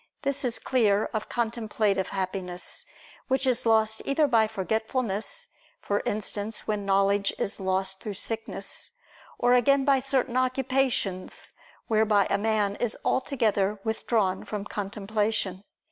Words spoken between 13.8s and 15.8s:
withdrawn from contemplation.